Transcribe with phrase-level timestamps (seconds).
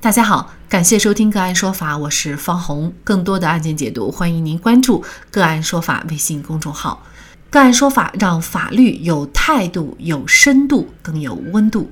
[0.00, 2.92] 大家好，感谢收听个案说法，我是方红。
[3.02, 7.04] 更多的案件解读，欢迎您关注个案说法微信公众号。
[7.50, 11.90] 个案说法让法律有态度、有深度、更有温度。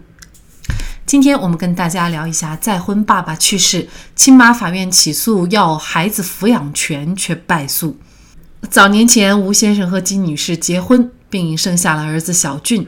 [1.04, 7.98] 今天我们跟大家聊一下，再婚爸爸去世，亲妈法院起诉要孩子抚养权却败诉。
[8.70, 12.86] 早年前，吴先生和金女士结婚，并生下了儿子小俊。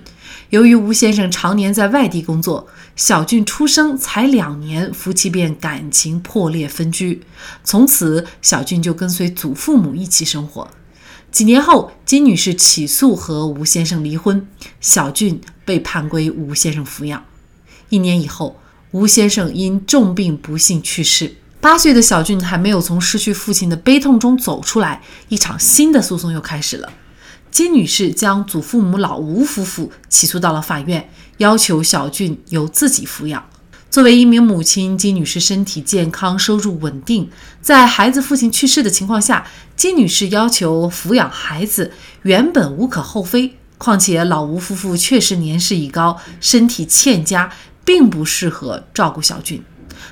[0.51, 2.69] 由于吴先生常年在外地工作，
[2.99, 7.23] 小俊出生才两年，夫妻便感情破裂分居。
[7.63, 10.69] 从此，小俊就跟随祖父母一起生活。
[11.31, 14.45] 几年后，金女士起诉和吴先生离婚，
[14.81, 17.23] 小俊被判归吴先生抚养。
[17.89, 18.61] 一年以后，
[18.91, 21.37] 吴先生因重病不幸去世。
[21.61, 26.93] 八岁的小俊还没有从失去父亲的悲痛中走出来，一场新的诉讼又开始了。
[27.51, 31.09] 金女士将祖父母老吴夫妇起诉到了法院，
[31.39, 33.45] 要求小俊由自己抚养。
[33.91, 37.31] 作为一名母亲，金女士身体健康，收入稳定，
[37.63, 41.91] 在孩子父亲去世的情况下，金女士要求抚养孩子，
[42.23, 43.57] 原本无可厚非。
[43.79, 47.51] 况且老吴夫妇确实年事已高，身体欠佳，
[47.85, 49.63] 并不适合照顾小俊。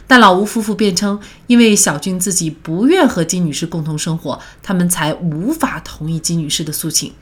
[0.07, 7.13] 但老吴夫妇辩称，因为小俊自己不愿和金女士共同生活，他们才无法同意金女士的诉请。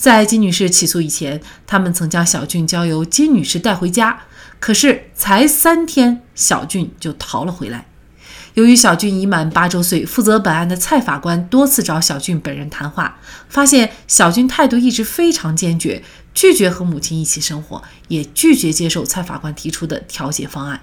[0.00, 4.20] 在金女士起诉以前，他们曾将小俊交由金女士带回家，
[4.58, 7.84] 可是才三天，小俊就逃了回来。
[8.54, 13.18] 由于小俊已满八周岁，负责本案的蔡法官多次找小俊本人谈话，
[13.50, 20.80] 发现小俊态度一直非常坚决，拒绝和母亲一起生活，也拒绝接受蔡法官提出的调解方案。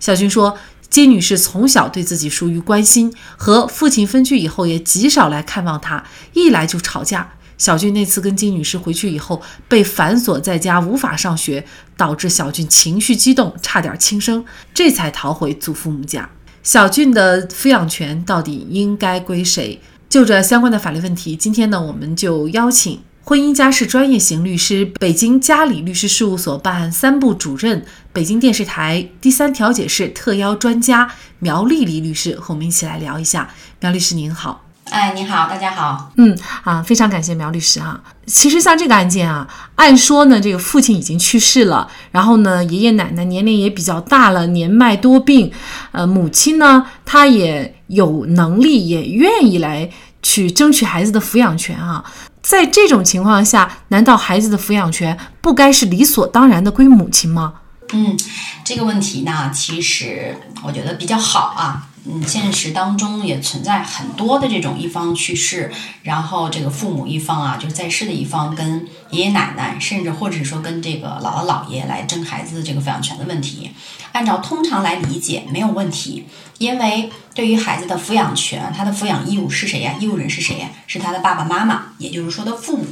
[0.00, 0.58] 小俊说。
[0.88, 7.32] 金女士从小对自己疏于关心，和父亲分居以后也极少来看望他，一来就吵架。
[7.58, 11.64] 小俊那次跟金女士回去以后，被反锁在家，无法上学，
[11.96, 16.28] 导致小俊情绪激动，差点轻生，这才逃回祖父母家。
[16.62, 19.80] 小俊的抚养权到底应该归谁？
[20.08, 23.00] 就这相关的法律问题，今天呢，我们就邀请。
[23.22, 33.50] 婚姻家事专业型律师，北京嘉里律师事务所办案三部主任，北京电视台第三调解室特邀专家苗丽丽律师和我们一起来聊一下。
[33.80, 36.12] 苗律师您好，哎，你好，大家好。
[36.16, 38.00] 嗯啊，非常感谢苗律师啊。
[38.26, 45.50] 其实像这个案件啊，按说呢，这个父亲已经去世了，然后呢，爷爷奶奶年龄也比较大了，年迈多病，
[45.90, 49.90] 呃，母亲呢，她也有能力，也愿意来
[50.22, 52.04] 去争取孩子的抚养权啊。
[52.40, 57.54] 在这种情况下，难道孩子的抚养权不该是理所当然的归母亲吗？
[57.92, 58.16] 嗯，
[58.64, 61.88] 这个问题呢，其实我觉得比较好啊。
[62.08, 65.72] 嗯，现实当中也存在很多的这种一方去世，
[66.04, 73.72] 然后这个父母一方啊，就是在世的一方跟爷爷奶奶，甚至或者说跟这个姥姥姥爷来争孩子的这个抚养权的问题。
[74.12, 76.26] 按照通常来理解没有问题，
[76.58, 79.96] 因为对于孩子的抚养权，他的抚养义务是谁呀？
[80.00, 80.68] 义务人是谁呀？
[80.86, 82.86] 是他的爸爸妈妈，也就是说的父母，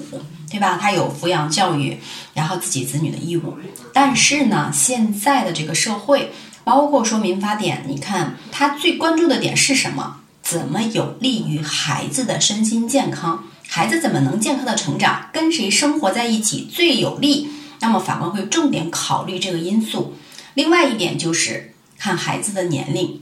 [0.50, 0.76] 对吧？
[0.76, 1.96] 他有抚养教育，
[2.34, 3.56] 然后自己子女的义务。
[3.92, 6.32] 但是呢，现在的这个社会。
[6.64, 10.16] 包括说民法典，你看他最关注的点是什么？
[10.42, 13.44] 怎么有利于孩子的身心健康？
[13.66, 15.30] 孩子怎么能健康的成长？
[15.32, 17.48] 跟谁生活在一起最有利？
[17.80, 20.14] 那么法官会重点考虑这个因素。
[20.54, 23.20] 另外一点就是看孩子的年龄。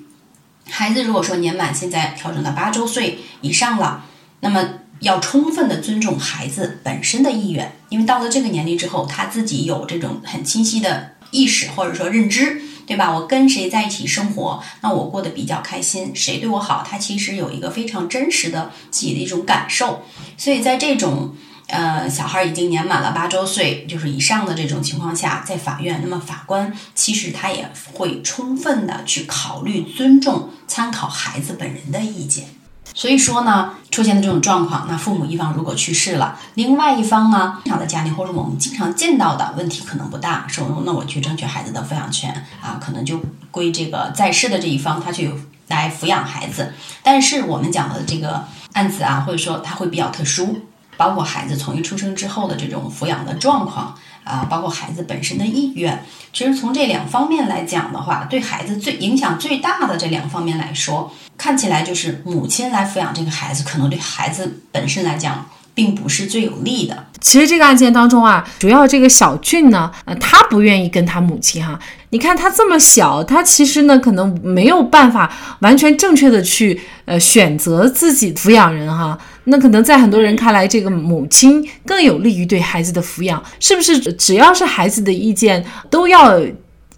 [0.69, 4.05] 孩子如果说年满现在调整到八周岁以上了，
[4.41, 4.69] 那么
[5.01, 12.63] 要充分的尊重孩子本身的意愿，因为到了这个年龄之后，他自己有这种很清晰的意识或者说认知。
[12.85, 13.11] 对吧？
[13.11, 20.03] 我跟谁在一起生活，那我过得比较开心，谁对我好，他其实有一个非常真实的自己的一种感受。
[20.37, 21.35] 所以在这种
[21.69, 32.62] 呃小孩已经年满了八周岁就是以上的这种情况下，在法院，那么法官其实他也会充分的去考虑、尊重、参考孩子本人的意见。
[32.95, 43.21] 所以说呢，出现的这种状况，那父母一方如果去世了，另外一方呢，正常的家庭或者我们经常见到的问题可能不大，说那我去争取孩子的抚养权啊，可能就
[43.51, 45.33] 归这个在世的这一方他去
[45.69, 46.73] 来抚养孩子。
[47.03, 48.45] 但是我们讲的这个
[48.75, 50.61] 案子啊，或者说它会比较特殊，
[51.03, 56.01] 包括孩子从一出生之后的这种抚养的状况啊，包括孩子本身的意愿。
[56.33, 61.13] 其实从这两方面来讲的话，对孩子最影响最大的这两方面来说。
[61.37, 67.07] 看起来就是母亲来抚养这个孩子，可能对孩子本身来讲，并不是最有利的。
[67.21, 71.79] 其实这个案件当中啊，主要这个小俊呢，呃，他不愿意跟他母亲哈。
[72.11, 79.17] 你看他这么小，他其实呢，可能没有办法完全正确的去呃选择自己抚养人哈。
[79.45, 83.99] 那可能在很多人看来，这个母亲更有利于对孩子的抚养，是不是？
[84.15, 86.41] 只要是孩子的意见，都要。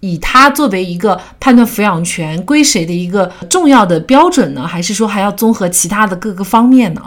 [0.01, 4.67] 以他作为一个判断抚养权归谁的一个重要的标准呢？
[4.67, 7.01] 还是说还要综合其他的各个方面呢？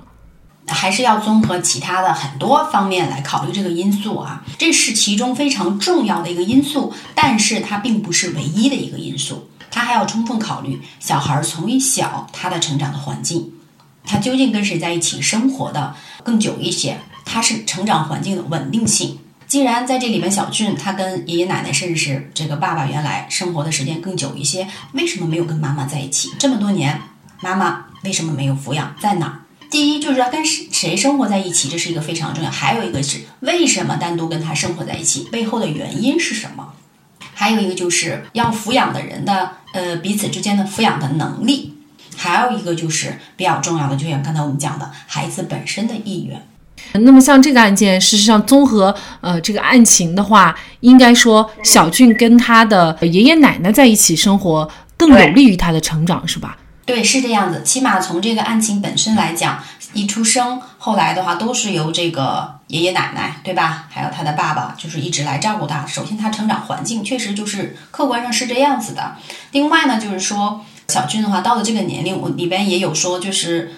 [0.67, 13.51] 还是要综合其他的很多方面来考虑这个因素啊，这是其中非常重要的一个因素，但是它并不是唯一的一个因素，它还要充分考虑小孩从小他的成长的环境，
[14.05, 19.19] 他究竟跟谁在一起生活的更久一些，他是成长环境的稳定性。
[19.47, 26.99] 既然在这里面，小俊他跟爷爷奶奶甚至是这个爸爸原来生活的时间更久一些，为什么没有跟妈妈在一起这么多年？
[27.39, 28.93] 妈妈为什么没有抚养？
[28.99, 29.46] 在哪儿？
[29.69, 32.49] 第一就是要跟谁生活在一起，这是一个非常重要。
[32.49, 36.73] 还有一个是为什么单独跟他生活在一起，背后的原因是什么？
[37.33, 41.73] 还有一个就是要抚养的人的呃彼此之间的抚养的能力。
[42.15, 46.41] 还有一个就是比较重要的，就像刚才我们讲的，孩子本身的意愿。
[46.93, 56.57] 那么像这个案件，事实上综合呃这个案情的话，应该说小俊跟他的爷爷奶奶在一起生活更有利于他的成长，是吧？
[56.87, 57.63] 对，是这样子。
[57.63, 59.61] 起码从这个案情本身来讲，
[59.91, 63.87] 一出生，后来的话都是由这个爷爷奶奶，对吧？
[63.89, 65.85] 还有他的爸爸，就是一直来照顾他。
[65.85, 69.17] 首先，他成长环境确实就是客观上是这样子的。
[69.51, 73.73] 另外呢，就是说小俊的话，到了这个年龄，我里边也有说，就是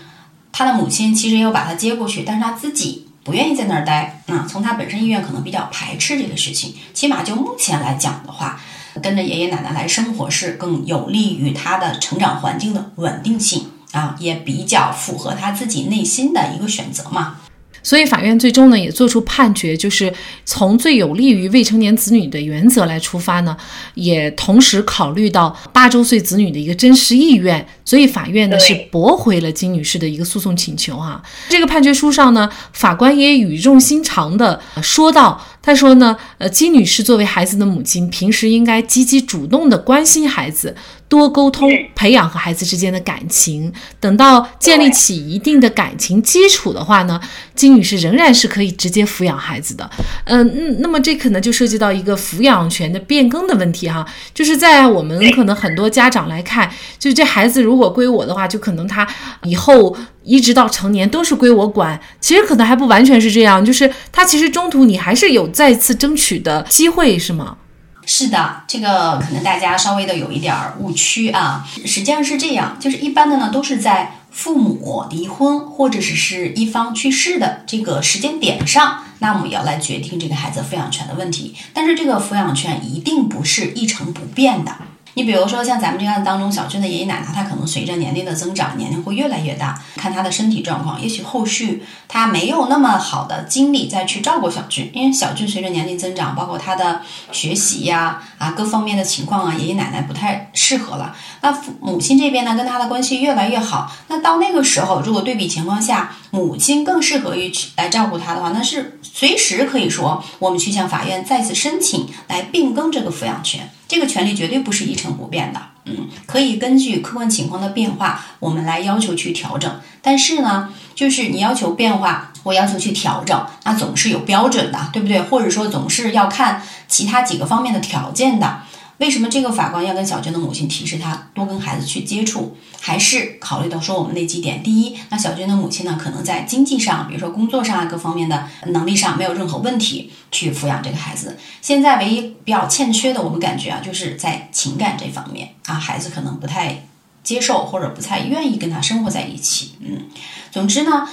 [0.51, 4.21] 他的母亲其实也有把他接过去，但是他自己不愿意在那儿待。
[4.27, 6.75] 啊，从他本身意愿可能比较排斥这个事情。
[6.94, 8.61] 起码就目前来讲的话。
[9.01, 17.37] 跟着爷爷奶奶来生活是更有利于他的成长环境的稳定性啊，也比较符合他自己内心的一个选择嘛。
[17.81, 20.13] 所以法院最终呢也做出判决，就是
[20.43, 23.55] 从最有利于未成年子女的原则来出发呢，
[23.93, 31.23] 也同时考虑到八周岁子女的一个真实意愿，所以法院呢是驳回了金女士的一个诉讼请求哈。
[31.47, 35.41] 这个判决书上呢，法官也语重心长的说到。
[35.69, 40.75] 他说呢，呃，金女士作为孩子的母亲，平时应该积极主动的关心孩子，
[41.07, 43.71] 多沟通，培养和孩子之间的感情。
[44.00, 47.21] 等到建立起一定的感情基础的话呢，
[47.54, 49.88] 金女士仍然是可以直接抚养孩子的。
[50.24, 56.68] 嗯嗯，那么这可能就涉及到一个抚养权的变更的问题哈，就是在我们可能很多家长来看，
[56.98, 59.07] 就这孩子如果归我的话，就可能他
[59.44, 59.95] 以后。
[60.29, 67.57] 一直到成年都是归我管，其实可能还不完全是这样，就是他其实中途你还是有再次争取的机会，是吗？
[68.05, 71.67] 是的，这个可能大家稍微的有一点误区啊。
[71.85, 81.55] 实际上是这样，就是一般的呢都是在父母离婚或者是是一方去世的这个时间点上，那我们要来决定这个孩子抚养权的问题。
[81.73, 84.71] 但是这个抚养权一定不是一成不变的。
[85.19, 97.01] 你比如说，像咱们这个案当中，小俊的爷爷奶奶，他可能随着年龄的增长，年龄会越来越大，看他的身体状况，也许后续他没有那么好的精力再去照顾小俊，因为小俊随着年龄增长，包括他的
[97.33, 101.13] 学习呀啊各方面的情况啊，爷爷奶奶不太适合了。
[101.42, 113.69] 那父母亲这边呢，跟他的关系越来越好，那到那个时候，如果对比情况下，母亲更适合于去来照顾他的话，那是随时可以说，我们去向法院再次申请来变更这个抚养权。
[113.87, 119.79] 这个权利绝对不是一成不变的，嗯，可以根据客观情况的变化，我们来要求去调整。
[120.03, 125.19] 但是呢，就是你要求变化，我要求去调整，那总是有标准的，对不对？
[125.19, 128.61] 或者说总是要看其他几个方面的条件的。
[128.99, 132.55] 为什么这个法官要跟小娟的母亲提示他多跟孩子去接触？
[132.79, 141.37] 还是考虑到说我们那几点：第一，那小娟的母亲呢，可能在经济上，比如说工作上啊各方面的能力上没有任何问题，去抚养这个孩子。
[141.61, 146.85] 现在唯一比较欠缺的，我们感觉啊，就是在情感这方面啊，孩子可能不太
[147.23, 149.73] 接受或者不太愿意跟他生活在一起。
[149.81, 150.03] 嗯，
[150.51, 151.07] 总之呢。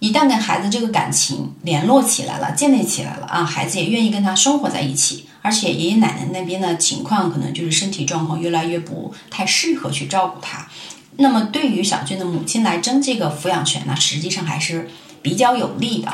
[0.00, 10.66] 一旦跟孩子这个感情联络起来了，建立起来了啊，孩子也愿意跟他生活在一起，而且爷爷奶奶那边的情况可能就是身体状况越来越不太适合去照顾他，
[11.18, 14.88] 那么对于小俊的母亲来争这个抚养权呢，实际上还是
[15.20, 16.10] 比较有利的。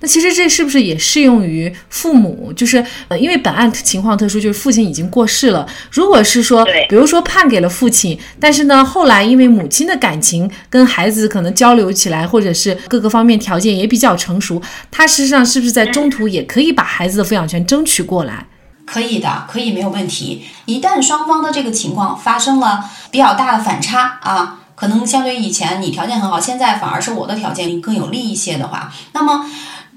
[0.00, 2.52] 那其实这是不是也适用于父母？
[2.54, 5.66] 就是呃，因为本案情况特殊，就是父亲已经过世了。
[5.90, 14.60] 如果是说，比如说判给了父亲，但是呢，后来因为母亲的感情跟孩子可能交流起来，或者是各个方面条件也比较成熟，
[14.90, 18.46] 他事实上是不是在中途也可以把孩子的抚养权争取过来？
[18.86, 20.44] 可以的，可以没有问题。
[20.64, 29.44] 一旦双方的这个情况发生了比较大的反差啊，可能相对于以前你条件很好，现在反而是我的条件更有利一些的话，那么。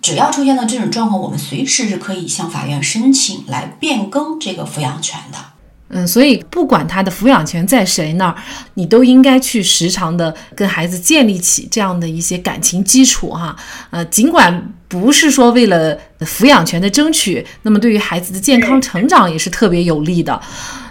[0.02, 5.38] 只要出现了这种状况，我们随时是可以向法院申请来变更这个抚养权的。
[5.88, 8.36] 嗯，所以不管他的抚养权在谁那儿，
[8.74, 13.56] 你都应该去时常的跟孩子建立起这样的一些感情基础哈。
[13.92, 14.74] 呃，尽管。
[14.90, 20.40] 不是说为了抚养权的争取，那么对于孩子的健康成长也是特别有利的。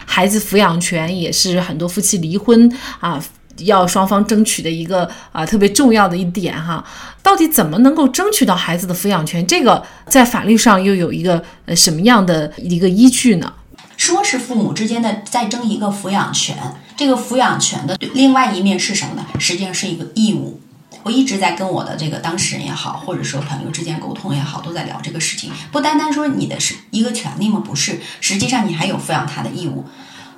[0.05, 2.69] 孩子抚养权也是很多夫妻离婚
[2.99, 3.23] 啊。
[3.59, 6.85] 要双方争取的一个啊特别重要的一点哈，
[7.23, 9.47] 到底怎么能够争取到孩子的抚养权？
[9.47, 13.53] 这个在法律上又有一个呃什么样的一个依据呢？
[13.97, 16.57] 说是父母之间的在争一个抚养权，
[16.97, 19.25] 这个抚养权的另外一面是什么呢？
[19.39, 20.61] 实际上是一个义务。
[21.05, 25.51] 我一直在跟我的这个当事人也好，或者说朋友之间沟通也好，都在聊这个事情。
[25.71, 27.63] 不单单说你的是一个权利吗？
[27.65, 29.85] 不是，实际上你还有抚养他的义务。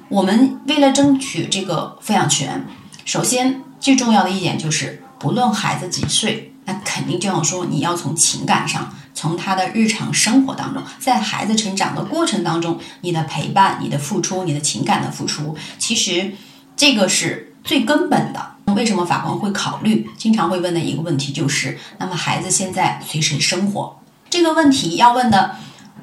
[0.09, 2.67] 我们为了争取这个抚养权。
[3.05, 16.33] 首先，最重要的一点就是，不论孩子几岁，那肯定就要说你要从情感上，从他的日常生活当中，在孩子成长的过程当中，你的陪伴、你的付出、你的情感的付出，其实
[16.75, 18.55] 这个是最根本的。
[18.75, 20.09] 为什么法官会考虑？
[20.17, 24.01] 经常会问的一个问题就是，那么孩子现在随谁生活？
[24.31, 25.57] 这个问题要问的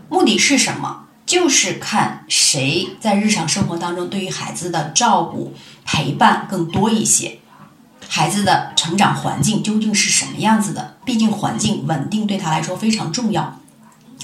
[0.08, 1.08] 目的是什么？
[1.32, 5.54] 就是看谁在日常生活当中对于孩子的照顾。
[5.86, 7.40] 陪伴更多一些，
[8.10, 10.98] 孩子的成长环境究竟是什么样子的？
[11.06, 13.60] 毕竟环境稳定对他来说非常重要，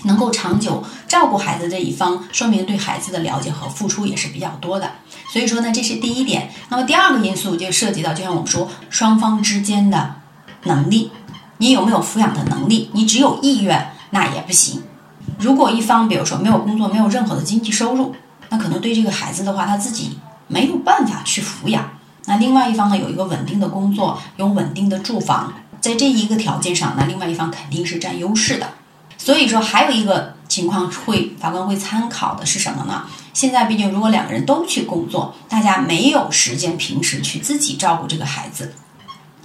[0.04, 4.92] 能够长久照顾孩子这一方，说明对孩子的了解和付出也是比较多的。
[5.32, 6.52] 所以说呢，这是第一点。
[6.68, 10.16] 那么第二个因素就涉及到，就像我们说双方之间的
[10.64, 11.12] 能力，
[11.58, 12.90] 你有没有抚养的能力？
[12.94, 14.84] 你只有意愿那也不行。
[15.40, 18.16] 如果一方比如说没有工作，没有任何的经济收入，
[18.50, 20.18] 那可能对这个孩子的话，他自己。
[20.50, 21.92] 没有办法去抚养，
[22.24, 28.70] 那另外一方呢有一个稳定的工作，有稳定的住房，在这一个条件上，那另外一方肯定是占优势的。
[29.18, 33.04] 所以说，还有一个情况会法官会参考的是什么呢？
[33.34, 38.74] 现在毕竟如果两个人都去工作，大家没有时间平时去自己照顾这个孩子，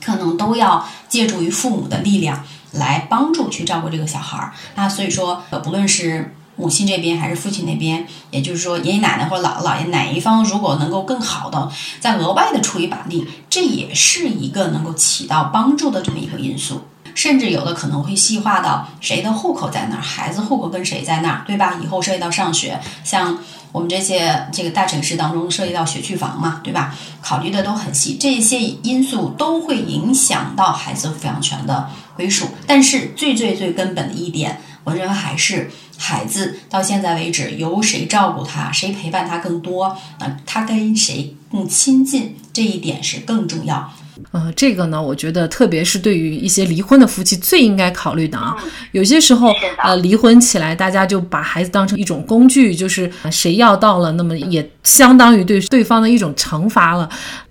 [0.00, 4.52] 可能都要借助于父母的力量来帮助去照顾这个小孩儿。
[4.74, 6.34] 那所以说，呃，不论是。
[6.54, 16.82] 母亲这边还是父亲那边，也就是说爷爷奶奶或者姥姥姥爷哪一方如果能够更好的再额外的出一把力，这也是一个能够起到帮助的这么一个因素。
[17.14, 21.78] 甚至有的可能会细化到谁的户口在那儿，孩子户口跟谁在那儿，对吧？
[21.82, 23.38] 以后涉及到上学，像
[23.72, 26.94] 我们这些这个大城市当中涉及到学区房嘛，对吧？
[27.20, 32.48] 考虑的都很细，这些因素都会影响到孩子抚养权的归属。
[32.66, 35.70] 但是最最最根本的一点，我认为还是。
[35.98, 43.88] 孩子到现在为止，由谁照顾他，谁陪伴他更多，那他跟谁更亲近，这一点是更重要。
[44.32, 48.56] 呃，这个呢，我觉得特别是对于一些离婚的夫妻最应该考虑的啊。
[48.92, 57.08] 有些时候，呃，离婚起来，大家就把孩子当成一种工具，就是谁要到了，那么也相当于对对方的一种惩罚了。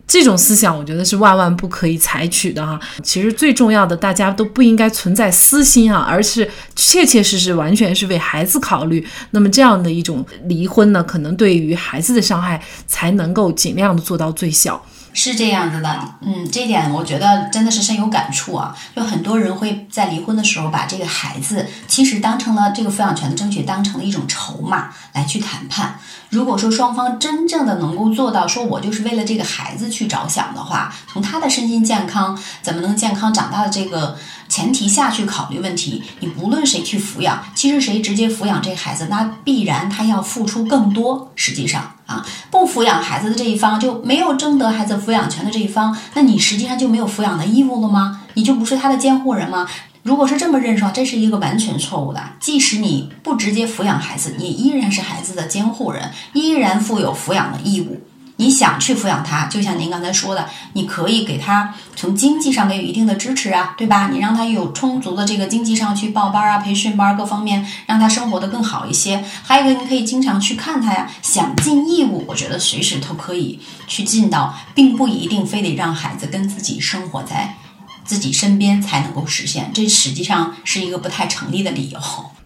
[0.07, 2.77] 这种思想，我觉得是万万不可以采取的哈。
[3.01, 9.07] 其实最重要的，大家都不应该存在私心啊，而是切切实实，完全是为孩子考虑。
[9.29, 14.83] 那么这样的一种离婚呢，可能对于孩子的伤害才能够尽量的做到最小。
[15.13, 18.75] 是这样子的，嗯，这点我觉得真的是深有感触啊。
[18.95, 25.99] 就很多人会在离婚的时候，把这个孩子其实当成了这个抚养权的争取，当成了一种筹码来去谈判。
[26.29, 34.17] 如果说双方真正的能够做到，说我就是为了这个孩子去着想的话，从他的身心健康怎么能健康长大的这个
[34.51, 41.31] 前提下去考虑问题，你不论谁去抚养，其实谁直接抚养这孩子，那必然他要付出更多。
[41.37, 48.23] 实际上啊，不抚养孩子的这一方就没有征得孩子抚养权的这一方，那你实际上就没有抚养的义务了吗？
[48.33, 49.65] 你就不是他的监护人吗？
[50.03, 52.21] 如果是这么认识的话，这是一个完全错误的。
[52.41, 58.01] 即使你不直接抚养孩子，你依然是孩子的监护人，依然负有抚养的义务。
[58.41, 64.09] 你想去抚养他，就像您刚才说的，你可以给他从经济上给予一定的支持啊，对吧？
[64.11, 69.23] 你让他有充足的这个经济上去报班啊、培训班各方面，让他生活的更好一些。
[69.43, 71.07] 还有一个，你可以经常去看他呀。
[71.21, 77.55] 想尽义务，我觉得随时都可以去尽到，并不一定非得让孩子跟自己生活在。
[78.03, 81.99] 自己身边才能够实现，这实际上是一个不太成立的理由。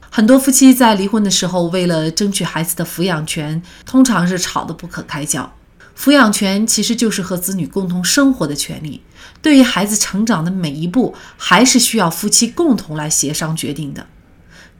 [0.09, 5.49] 很多夫妻在离婚的时候，为了争取孩子的抚养权，通常是吵得不可开交。
[5.97, 9.01] 抚养权其实就是和子女共同生活的权利，
[9.41, 14.07] 对于孩子成长的每一步，还是需要夫妻共同来协商决定的。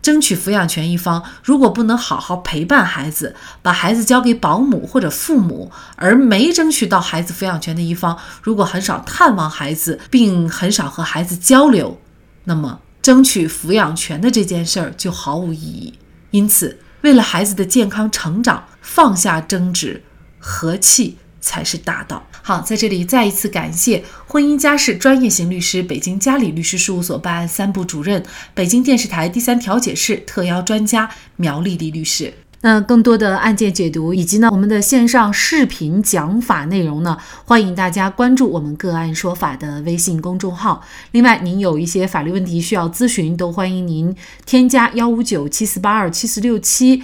[0.02, 12.00] 争取抚养权一方如果不能好好陪伴孩子，把孩子交给保姆或者父母，而没争取到孩子抚养权的一方如果很少探望孩子，并很少和孩子交流，
[12.44, 15.96] 那么争取抚养权的这件事儿就毫无意义。
[16.30, 20.04] 因此，为了孩子的健康成长，放下争执，
[20.48, 22.24] 和气才是大道。
[22.44, 28.24] 好，在这里再一次感谢婚姻家事专业型律师、北京嘉里律师事务所办案三部主任、
[28.54, 32.32] 北京电视台第三调解室特邀专家苗丽丽律师。
[32.62, 40.84] 那更多的案件解读以及呢我们的线上视频讲法内容呢，欢迎大家关注我们个案说法的微信公众号。
[41.12, 44.16] 另外，您有一些法律问题需要咨询，都欢迎您
[44.48, 47.04] 添加幺五九七四八二七四六七